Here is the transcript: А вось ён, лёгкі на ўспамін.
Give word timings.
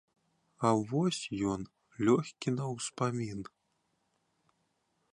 А 0.69 0.71
вось 0.91 1.19
ён, 1.53 1.61
лёгкі 2.09 2.49
на 2.57 2.65
ўспамін. 2.75 3.39